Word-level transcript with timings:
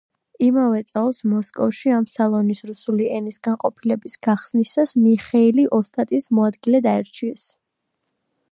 იმავე 0.43 0.79
წელს, 0.85 1.17
მოსკოვში, 1.33 1.91
ამ 1.97 2.07
სალონის 2.13 2.61
რუსული 2.69 3.09
ენის 3.17 3.37
განყოფილების 3.49 4.17
გახსნისას 4.29 4.95
მიხეილი 5.03 5.67
ოსტატის 5.81 6.29
მოადგილედ 6.39 6.89
აირჩიეს. 6.95 7.45